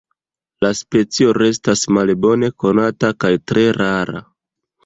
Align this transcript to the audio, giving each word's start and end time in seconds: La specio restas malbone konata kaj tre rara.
La 0.65 0.71
specio 0.77 1.27
restas 1.37 1.85
malbone 1.97 2.51
konata 2.65 3.15
kaj 3.25 3.33
tre 3.53 3.67
rara. 3.81 4.27